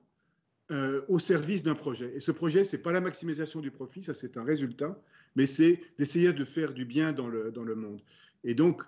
euh, 0.70 1.02
au 1.08 1.18
service 1.18 1.62
d'un 1.62 1.74
projet. 1.74 2.12
Et 2.14 2.20
ce 2.20 2.32
projet, 2.32 2.64
c'est 2.64 2.78
pas 2.78 2.92
la 2.92 3.00
maximisation 3.00 3.60
du 3.60 3.70
profit, 3.70 4.02
ça 4.02 4.14
c'est 4.14 4.36
un 4.36 4.44
résultat, 4.44 5.00
mais 5.36 5.46
c'est 5.46 5.80
d'essayer 5.98 6.32
de 6.32 6.44
faire 6.44 6.72
du 6.72 6.84
bien 6.84 7.12
dans 7.12 7.28
le, 7.28 7.50
dans 7.52 7.64
le 7.64 7.74
monde. 7.74 8.00
Et 8.44 8.54
donc, 8.54 8.82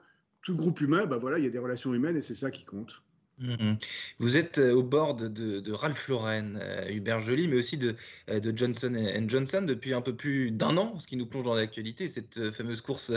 tout 0.45 0.55
groupe 0.55 0.81
humain, 0.81 1.07
bah 1.07 1.19
voilà, 1.19 1.39
il 1.39 1.45
y 1.45 1.49
a 1.49 1.51
des 1.51 1.59
relations 1.59 1.93
humaines 1.93 2.17
et 2.17 2.23
c'est 2.23 2.35
ça 2.35 2.51
qui 2.51 2.65
compte. 2.65 3.03
Mhm. 3.39 3.79
Vous 4.19 4.37
êtes 4.37 4.59
euh, 4.59 4.73
au 4.73 4.85
bord 4.85 5.17
de, 5.17 5.73
Ralph 5.73 6.07
Lauren, 6.07 6.57
euh, 6.61 6.89
Hubert 6.89 7.21
Joly, 7.21 7.49
mais 7.49 7.57
aussi 7.57 7.77
de, 7.77 7.97
euh, 8.31 8.39
de 8.39 8.57
Johnson 8.57 8.95
Johnson 9.27 9.63
depuis 9.63 9.93
un 9.93 10.03
peu 10.03 10.15
plus 10.15 10.53
d'un 10.53 10.77
an, 10.77 11.01
ce 11.01 11.09
qui 11.09 11.17
nous 11.17 11.27
plonge 11.27 11.43
dans 11.43 11.55
l'actualité, 11.55 12.09
cette 12.09 12.53
fameuse 12.53 12.81
course 12.81 13.13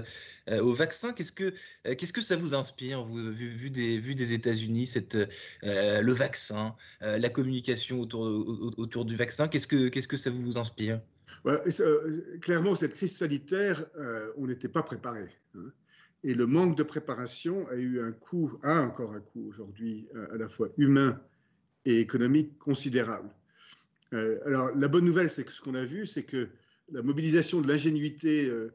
au 0.49 0.73
vaccin. 0.73 1.13
Qu'est-ce 1.13 1.31
que, 1.31 1.53
qu'est-ce 1.83 2.13
que 2.13 2.21
ça 2.21 2.35
vous 2.35 2.55
inspire, 2.55 3.03
vous, 3.03 3.31
vu, 3.31 3.69
des, 3.69 3.99
vu 3.99 4.15
des 4.15 4.33
États-Unis, 4.33 4.87
cette, 4.87 5.17
le 5.63 6.11
vaccin, 6.11 6.75
la 7.01 7.29
communication 7.29 7.99
autour, 7.99 8.21
autour 8.77 9.05
du 9.05 9.15
vaccin? 9.15 9.47
Qu'est-ce 9.47 9.67
que, 9.67 9.89
qu'est-ce 9.89 10.07
que 10.07 10.17
ça 10.17 10.29
vous 10.29 10.57
inspire? 10.57 11.01
Clairement, 12.41 12.75
cette 12.75 12.95
crise 12.95 13.17
sanitaire, 13.17 13.85
on 14.37 14.47
n'était 14.47 14.69
pas 14.69 14.83
préparé. 14.83 15.27
Hein. 15.55 15.71
Et 16.27 16.33
le 16.33 16.45
manque 16.45 16.75
de 16.75 16.83
préparation 16.83 17.65
a 17.69 17.75
eu 17.75 18.01
un 18.01 18.11
coût, 18.11 18.59
a 18.61 18.81
encore 18.81 19.13
un 19.13 19.21
coût 19.21 19.47
aujourd'hui, 19.47 20.09
euh, 20.13 20.27
à 20.33 20.37
la 20.37 20.49
fois 20.49 20.67
humain 20.77 21.21
et 21.85 22.01
économiques 22.01 22.57
considérables. 22.59 23.33
Euh, 24.11 24.37
alors, 24.45 24.75
la 24.75 24.89
bonne 24.89 25.05
nouvelle, 25.05 25.29
c'est 25.29 25.45
que 25.45 25.53
ce 25.53 25.61
qu'on 25.61 25.73
a 25.73 25.85
vu, 25.85 26.05
c'est 26.05 26.23
que 26.23 26.49
la 26.91 27.01
mobilisation 27.01 27.61
de 27.61 27.67
l'ingénuité 27.69 28.49
euh, 28.49 28.73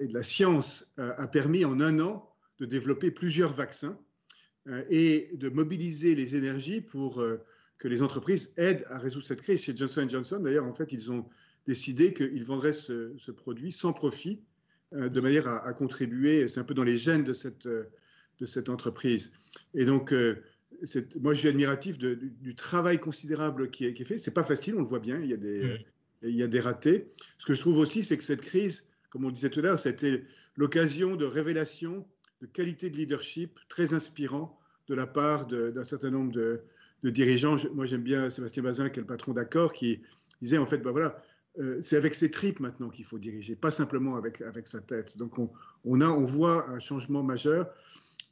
et, 0.00 0.06
de 0.06 0.14
la 0.14 0.22
science 0.22 0.90
a 0.96 1.28
permis 1.28 1.66
en 1.66 1.78
un 1.78 2.00
an 2.00 2.26
de 2.58 2.64
développer 2.64 3.10
plusieurs 3.10 3.52
vaccins 3.52 3.98
et 4.88 5.28
de 5.34 5.50
mobiliser 5.50 6.14
les 6.14 6.36
énergies 6.36 6.80
pour 6.80 7.22
que 7.76 7.88
les 7.88 8.00
entreprises 8.00 8.54
aident 8.56 8.86
à 8.88 8.98
résoudre 8.98 9.26
cette 9.26 9.42
crise. 9.42 9.60
Chez 9.60 9.76
Johnson 9.76 10.08
Johnson, 10.08 10.40
d'ailleurs, 10.40 10.64
en 10.64 10.72
fait, 10.72 10.90
ils 10.90 11.10
ont 11.10 11.28
décidé 11.66 12.14
qu'ils 12.14 12.46
vendraient 12.46 12.72
ce, 12.72 13.30
produit 13.30 13.72
sans 13.72 13.92
profit, 13.92 14.40
de 14.92 15.20
manière 15.20 15.48
à, 15.48 15.66
à 15.66 15.72
contribuer, 15.72 16.48
c'est 16.48 16.60
un 16.60 16.64
peu 16.64 16.74
dans 16.74 16.84
les 16.84 16.98
gènes 16.98 17.24
de 17.24 17.32
cette, 17.32 17.66
de 17.66 18.46
cette 18.46 18.68
entreprise. 18.68 19.32
Et 19.74 19.84
donc, 19.84 20.12
moi, 21.20 21.34
je 21.34 21.38
suis 21.38 21.48
admiratif 21.48 21.98
du, 21.98 22.54
travail 22.54 22.98
considérable 22.98 23.70
qui 23.70 23.86
est, 23.86 24.04
fait. 24.04 24.18
C'est 24.18 24.32
pas 24.32 24.44
facile, 24.44 24.74
on 24.74 24.80
le 24.80 24.86
voit 24.86 24.98
bien. 24.98 25.20
Il 25.20 25.30
y 25.30 25.34
a 25.34 25.36
des, 25.36 25.86
il 26.22 26.36
y 26.36 26.42
a 26.42 26.48
des 26.48 26.60
ratés. 26.60 27.10
Ce 27.38 27.46
que 27.46 27.54
je 27.54 27.60
trouve 27.60 27.78
aussi, 27.78 28.04
c'est 28.04 28.16
que 28.16 28.24
cette 28.24 28.40
crise, 28.40 28.88
comme 29.10 29.24
on 29.24 29.30
disait 29.30 29.50
tout 29.50 29.60
à 29.60 29.62
l'heure, 29.62 29.78
c'était 29.78 30.24
l'occasion 30.56 31.16
de 31.16 31.24
révélation, 31.24 32.06
de 32.40 32.46
qualité 32.46 32.90
de 32.90 32.96
leadership 32.96 33.58
très 33.68 33.94
inspirant 33.94 34.58
de 34.88 34.94
la 34.94 35.06
part 35.06 35.46
d'un 35.46 35.84
certain 35.84 36.10
nombre 36.10 36.32
de, 36.32 36.62
dirigeants. 37.04 37.56
moi, 37.74 37.86
j'aime 37.86 38.02
bien 38.02 38.30
Sébastien 38.30 38.62
Bazin, 38.62 38.88
qui 38.90 38.98
est 38.98 39.02
le 39.02 39.06
patron 39.06 39.32
d'Accord, 39.32 39.72
qui 39.72 40.02
disait 40.40 40.58
en 40.58 40.66
fait, 40.66 40.78
ben 40.78 40.90
voilà, 40.90 41.22
euh, 41.58 41.82
c'est 41.82 41.96
avec 41.96 42.14
ses 42.14 42.30
tripes 42.30 42.60
maintenant 42.60 42.88
qu'il 42.88 43.04
faut 43.04 43.18
diriger, 43.18 43.54
pas 43.56 43.70
simplement 43.70 44.16
avec, 44.16 44.40
avec 44.40 44.66
sa 44.66 44.80
tête. 44.80 45.18
Donc, 45.18 45.38
on, 45.38 45.50
on, 45.84 46.00
a, 46.00 46.08
on 46.08 46.24
voit 46.24 46.68
un 46.70 46.78
changement 46.78 47.22
majeur. 47.22 47.68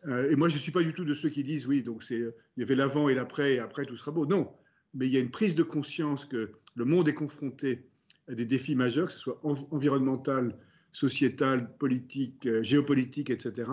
Euh, 0.06 0.30
et 0.30 0.36
moi, 0.36 0.48
je 0.48 0.54
ne 0.54 0.60
suis 0.60 0.72
pas 0.72 0.82
du 0.82 0.94
tout 0.94 1.04
de 1.04 1.14
ceux 1.14 1.28
qui 1.28 1.44
disent 1.44 1.66
oui, 1.66 1.82
donc 1.82 2.02
il 2.10 2.32
y 2.56 2.62
avait 2.62 2.76
l'avant 2.76 3.08
et 3.10 3.14
l'après, 3.14 3.54
et 3.54 3.58
après 3.58 3.84
tout 3.84 3.96
sera 3.96 4.10
beau. 4.10 4.24
Non, 4.24 4.50
mais 4.94 5.06
il 5.06 5.12
y 5.12 5.18
a 5.18 5.20
une 5.20 5.30
prise 5.30 5.54
de 5.54 5.62
conscience 5.62 6.24
que 6.24 6.52
le 6.74 6.84
monde 6.86 7.08
est 7.08 7.14
confronté 7.14 7.86
à 8.28 8.34
des 8.34 8.46
défis 8.46 8.74
majeurs, 8.74 9.08
que 9.08 9.12
ce 9.12 9.18
soit 9.18 9.40
environnemental, 9.42 10.56
sociétal, 10.92 11.76
politique, 11.76 12.46
euh, 12.46 12.62
géopolitique, 12.62 13.28
etc. 13.28 13.70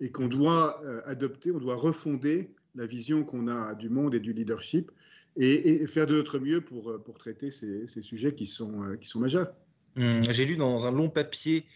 Et 0.00 0.10
qu'on 0.10 0.26
doit 0.26 0.82
adopter, 1.06 1.52
on 1.52 1.58
doit 1.58 1.76
refonder 1.76 2.50
la 2.74 2.84
vision 2.84 3.22
qu'on 3.24 3.46
a 3.46 3.74
du 3.74 3.88
monde 3.88 4.14
et 4.16 4.20
du 4.20 4.32
leadership 4.32 4.90
et, 5.36 5.86
faire 5.86 6.06
de 6.06 6.14
notre 6.14 6.38
mieux 6.38 6.60
pour, 6.60 7.02
pour 7.04 7.18
traiter 7.18 7.50
ces, 7.50 7.86
sujets 8.02 8.34
qui 8.34 8.46
sont, 8.46 8.96
qui 9.00 9.08
sont 9.08 9.20
majeurs. 9.20 9.52
Mmh, 9.96 10.22
j'ai 10.30 10.44
lu 10.44 10.56
dans 10.56 10.86
un 10.86 10.90
long 10.90 11.08
papier 11.08 11.66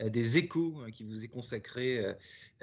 euh, 0.00 0.08
des 0.08 0.38
échos 0.38 0.76
qui 0.92 1.04
vous 1.04 1.24
est 1.24 1.28
consacré, 1.28 1.98
euh, 1.98 2.12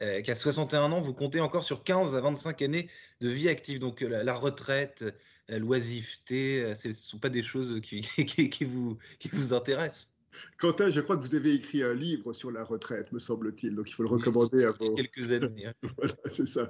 euh, 0.01 0.21
qu'à 0.21 0.35
61 0.35 0.91
ans, 0.91 1.01
vous 1.01 1.13
comptez 1.13 1.39
encore 1.41 1.63
sur 1.63 1.83
15 1.83 2.15
à 2.15 2.21
25 2.21 2.61
années 2.61 2.87
de 3.21 3.29
vie 3.29 3.49
active. 3.49 3.79
Donc 3.79 4.01
la, 4.01 4.33
retraite, 4.33 5.05
l'oisiveté, 5.49 6.73
ce 6.75 6.89
ne 6.89 6.93
sont 6.93 7.19
pas 7.19 7.29
des 7.29 7.43
choses 7.43 7.79
qui, 7.83 8.01
qui, 8.01 8.65
vous, 8.65 8.97
qui 9.19 9.27
vous 9.29 9.53
intéressent. 9.53 10.11
Quentin, 10.57 10.89
je 10.89 11.01
crois 11.01 11.17
que 11.17 11.21
vous 11.21 11.35
avez 11.35 11.53
écrit 11.53 11.83
un 11.83 11.93
livre 11.93 12.33
sur 12.33 12.51
la 12.51 12.63
retraite, 12.63 13.11
me 13.11 13.19
semble-t-il, 13.19 13.75
donc 13.75 13.89
il 13.89 13.93
faut 13.93 14.03
le 14.03 14.09
recommander 14.09 14.63
à 14.63 14.71
vos... 14.71 14.95
quelques 14.95 15.31
années. 15.31 15.67
Hein. 15.67 15.73
voilà, 15.97 16.13
c'est 16.25 16.47
ça. 16.47 16.69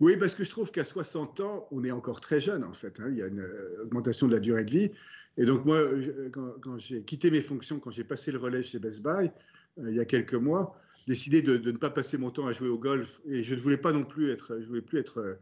Oui, 0.00 0.16
parce 0.16 0.34
que 0.34 0.44
je 0.44 0.50
trouve 0.50 0.70
qu'à 0.70 0.84
60 0.84 1.40
ans, 1.40 1.68
on 1.70 1.84
est 1.84 1.90
encore 1.90 2.20
très 2.20 2.40
jeune, 2.40 2.64
en 2.64 2.72
fait. 2.72 2.98
Hein. 3.00 3.08
Il 3.10 3.18
y 3.18 3.22
a 3.22 3.26
une 3.26 3.46
augmentation 3.82 4.26
de 4.26 4.32
la 4.32 4.40
durée 4.40 4.64
de 4.64 4.70
vie. 4.70 4.90
Et 5.36 5.44
donc, 5.44 5.64
moi, 5.64 5.78
quand, 6.32 6.54
quand 6.62 6.78
j'ai 6.78 7.02
quitté 7.02 7.30
mes 7.30 7.42
fonctions, 7.42 7.78
quand 7.78 7.90
j'ai 7.90 8.04
passé 8.04 8.32
le 8.32 8.38
relais 8.38 8.62
chez 8.62 8.78
Best 8.78 9.02
Buy, 9.02 9.30
euh, 9.78 9.90
il 9.90 9.96
y 9.96 10.00
a 10.00 10.04
quelques 10.04 10.34
mois, 10.34 10.76
décidé 11.06 11.42
de, 11.42 11.58
ne 11.58 11.76
pas 11.76 11.90
passer 11.90 12.18
mon 12.18 12.30
temps 12.30 12.46
à 12.46 12.52
jouer 12.52 12.68
au 12.68 12.78
golf 12.78 13.20
et 13.26 13.42
je 13.44 13.54
ne 13.54 13.60
voulais 13.60 13.76
pas 13.76 13.92
non 13.92 14.04
plus 14.04 14.30
être, 14.30 14.58
je 14.60 14.66
voulais 14.66 14.82
plus 14.82 14.98
être 14.98 15.18
euh, 15.18 15.34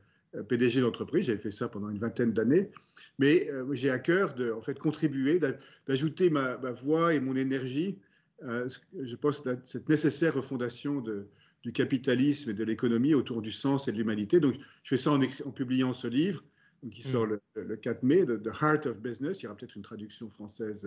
PDG 0.48 0.80
d'entreprise. 0.80 1.26
J'avais 1.26 1.38
fait 1.38 1.50
ça 1.50 1.68
pendant 1.68 1.88
une 1.88 1.98
vingtaine 1.98 2.32
d'années, 2.32 2.70
mais 3.18 3.50
euh, 3.50 3.66
j'ai 3.72 3.90
à 3.90 3.98
cœur 3.98 4.34
de 4.34 4.50
en 4.52 4.60
fait 4.60 4.78
contribuer, 4.78 5.40
d'ajouter 5.86 6.30
ma, 6.30 6.56
voix 6.72 7.14
et 7.14 7.20
mon 7.20 7.36
énergie. 7.36 7.98
je 8.42 9.16
pense 9.16 9.46
à 9.46 9.56
cette 9.64 9.88
nécessaire 9.88 10.34
refondation 10.34 11.00
de, 11.00 11.28
du 11.62 11.72
capitalisme 11.72 12.50
et 12.50 12.54
de 12.54 12.64
l'économie 12.64 13.14
autour 13.14 13.42
du 13.42 13.52
sens 13.52 13.88
et 13.88 13.92
de 13.92 13.96
l'humanité. 13.96 14.40
Donc, 14.40 14.54
je 14.82 14.88
fais 14.88 14.96
ça 14.96 15.12
en, 15.12 15.20
en 15.20 15.50
publiant 15.50 15.92
ce 15.92 16.06
livre 16.06 16.44
qui 16.92 17.02
sort 17.02 17.26
mmh. 17.26 17.38
le, 17.56 17.62
le, 17.64 17.76
4 17.76 18.02
mai, 18.04 18.24
The 18.24 18.62
Heart 18.62 18.86
of 18.86 18.98
Business. 18.98 19.40
Il 19.40 19.44
y 19.44 19.46
aura 19.48 19.56
peut-être 19.56 19.74
une 19.74 19.82
traduction 19.82 20.30
française 20.30 20.86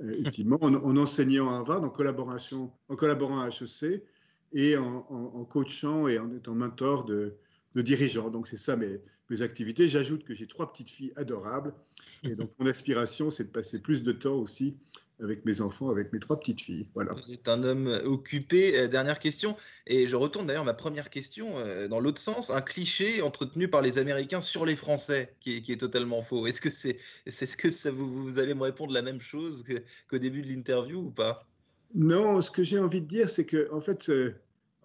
effectivement, 0.02 0.58
en, 0.60 0.96
enseignant 0.96 1.50
à 1.50 1.56
Harvard, 1.56 1.82
en, 1.82 1.90
collaboration, 1.90 2.72
en 2.88 2.96
collaborant 2.96 3.40
à 3.40 3.48
HEC 3.48 4.02
et 4.52 4.76
en, 4.76 5.44
coachant 5.44 6.08
et 6.08 6.18
en 6.18 6.32
étant 6.32 6.54
mentor 6.54 7.04
de, 7.04 7.34
dirigeants. 7.74 8.30
Donc, 8.30 8.48
c'est 8.48 8.56
ça 8.56 8.76
mes, 8.76 9.00
mes 9.30 9.42
activités. 9.42 9.88
J'ajoute 9.88 10.24
que 10.24 10.34
j'ai 10.34 10.46
trois 10.46 10.72
petites 10.72 10.90
filles 10.90 11.12
adorables. 11.16 11.74
Et 12.24 12.34
donc, 12.34 12.50
mon 12.58 12.66
aspiration, 12.66 13.30
c'est 13.30 13.44
de 13.44 13.50
passer 13.50 13.80
plus 13.80 14.02
de 14.02 14.12
temps 14.12 14.34
aussi 14.34 14.76
avec 15.22 15.44
mes 15.44 15.60
enfants, 15.60 15.90
avec 15.90 16.12
mes 16.12 16.18
trois 16.18 16.38
petites 16.38 16.60
filles. 16.60 16.86
Voilà. 16.94 17.12
Vous 17.12 17.32
êtes 17.32 17.48
un 17.48 17.62
homme 17.62 18.00
occupé. 18.04 18.78
Euh, 18.78 18.88
dernière 18.88 19.18
question, 19.18 19.56
et 19.86 20.06
je 20.06 20.16
retourne 20.16 20.46
d'ailleurs 20.46 20.64
ma 20.64 20.74
première 20.74 21.10
question 21.10 21.58
euh, 21.58 21.88
dans 21.88 22.00
l'autre 22.00 22.20
sens. 22.20 22.50
Un 22.50 22.60
cliché 22.60 23.22
entretenu 23.22 23.68
par 23.68 23.82
les 23.82 23.98
Américains 23.98 24.40
sur 24.40 24.66
les 24.66 24.76
Français 24.76 25.34
qui 25.40 25.56
est, 25.56 25.80
totalement 25.80 26.22
faux. 26.22 26.46
Est-ce 26.46 26.60
que 26.60 26.70
c'est, 26.70 26.98
c'est 27.26 27.46
ce 27.46 27.56
que 27.56 27.70
ça 27.70 27.90
vous, 27.90 28.10
vous, 28.10 28.38
allez 28.38 28.54
me 28.54 28.62
répondre 28.62 28.92
la 28.92 29.02
même 29.02 29.20
chose 29.20 29.64
qu'au 30.08 30.18
début 30.18 30.42
de 30.42 30.48
l'interview 30.48 30.98
ou 30.98 31.10
pas? 31.10 31.46
Non, 31.94 32.40
ce 32.40 32.50
que 32.50 32.62
j'ai 32.62 32.78
envie 32.78 33.00
de 33.00 33.06
dire, 33.06 33.28
c'est 33.28 33.44
que 33.44 33.68
en 33.72 33.80
fait. 33.80 34.08
Euh, 34.08 34.34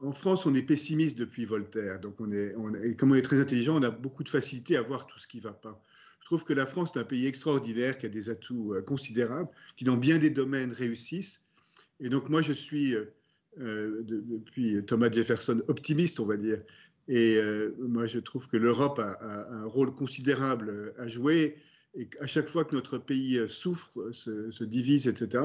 en 0.02 0.14
France, 0.14 0.46
on 0.46 0.54
est 0.54 0.62
pessimiste 0.62 1.18
depuis 1.18 1.46
Voltaire. 1.46 2.00
Donc, 2.00 2.20
on 2.20 2.32
est, 2.32 2.54
on 2.56 2.72
comme 2.98 3.12
on 3.12 3.16
est 3.16 3.22
très 3.22 3.40
intelligent, 3.40 3.78
on 3.78 3.84
a 3.84 3.92
beaucoup 3.92 4.24
de 4.24 4.30
facilité 4.30 4.78
à 4.78 4.82
voir 4.82 5.08
tout 5.08 5.20
ce 5.20 5.28
qui 5.28 5.38
ne 5.38 5.44
va 5.44 5.54
pas. 5.54 5.82
Je 6.25 6.25
trouve 6.25 6.44
que 6.44 6.54
la 6.54 6.66
France 6.66 6.92
est 6.96 7.00
un 7.00 7.04
pays 7.04 7.28
extraordinaire 7.28 7.98
qui 8.00 8.08
a 8.08 8.10
des 8.10 8.32
atouts 8.32 8.74
euh, 8.74 8.82
considérables, 8.82 9.48
qui 9.78 9.86
dans 9.86 9.96
bien 9.96 10.18
des 10.18 10.32
domaines 10.32 10.72
réussissent. 10.72 11.42
Et 12.00 12.10
donc 12.10 12.30
moi, 12.30 12.42
je 12.42 12.52
suis, 12.52 12.96
euh, 12.96 13.14
euh, 13.60 14.02
depuis 14.04 14.84
Thomas 14.86 15.12
Jefferson, 15.12 15.62
optimiste, 15.68 16.20
on 16.20 16.25
va 16.25 16.38
dire. 16.38 16.62
Et 17.08 17.40
moi, 17.78 18.08
je 18.08 18.18
trouve 18.18 18.48
que 18.48 18.58
l'Europe 18.58 18.98
a, 18.98 19.48
un 19.52 19.66
rôle 19.66 19.94
considérable 19.94 20.96
à 20.98 21.08
jouer. 21.08 21.56
Et 21.94 22.10
à 22.20 22.25
chaque 22.25 22.48
fois 22.48 22.66
que 22.66 22.74
notre 22.74 22.98
pays 22.98 23.40
souffre, 23.48 24.10
se, 24.12 24.64
divise, 24.64 25.08
etc., 25.08 25.44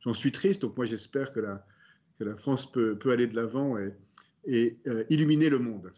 j'en 0.00 0.12
suis 0.12 0.32
triste. 0.32 0.62
Donc 0.62 0.76
moi, 0.76 0.86
j'espère 0.86 1.30
que 1.30 1.38
la, 1.38 1.64
que 2.20 2.24
la 2.24 2.36
France 2.36 2.70
peut, 2.70 2.96
peut 2.96 3.10
aller 3.10 3.26
de 3.26 3.34
l'avant 3.34 3.78
et, 3.78 3.94
et 4.46 4.76
illuminer 5.08 5.48
le 5.48 5.58
monde. 5.58 5.90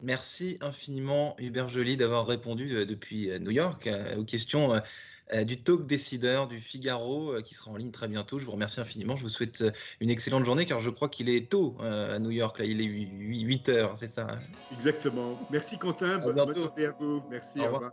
Merci 0.00 0.58
infiniment 0.60 1.34
Hubert 1.38 1.68
Joly 1.68 1.96
d'avoir 1.96 2.26
répondu 2.26 2.76
euh, 2.76 2.84
depuis 2.84 3.30
euh, 3.30 3.40
New 3.40 3.50
York 3.50 3.88
euh, 3.88 4.16
aux 4.16 4.24
questions 4.24 4.80
du 5.44 5.62
talk 5.62 5.86
décideur 5.86 6.48
du 6.48 6.58
Figaro 6.58 7.34
qui 7.44 7.54
sera 7.54 7.70
en 7.70 7.76
ligne 7.76 7.90
très 7.90 8.08
bientôt. 8.08 8.38
Je 8.38 8.46
vous 8.46 8.52
remercie 8.52 8.80
infiniment. 8.80 9.14
Je 9.14 9.24
vous 9.24 9.28
souhaite 9.28 9.62
une 10.00 10.08
excellente 10.08 10.46
journée 10.46 10.64
car 10.64 10.80
je 10.80 10.88
crois 10.88 11.10
qu'il 11.10 11.28
est 11.28 11.50
tôt 11.50 11.76
à 11.82 12.18
New 12.18 12.30
York. 12.30 12.58
Là, 12.58 12.64
il 12.64 12.80
est 12.80 12.86
8, 12.86 13.68
heures, 13.68 13.94
c'est 13.98 14.08
ça 14.08 14.26
hein? 14.30 14.38
Exactement. 14.72 15.38
Merci 15.50 15.76
Quentin. 15.76 16.16
Bonne 16.20 16.54
journée 16.54 16.86
à 16.86 16.92
vous. 16.98 17.22
Merci. 17.30 17.60
Au 17.60 17.74
revoir. 17.74 17.92